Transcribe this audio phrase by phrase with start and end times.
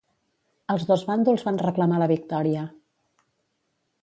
[0.75, 2.65] Els dos bàndols van reclamar la victòria.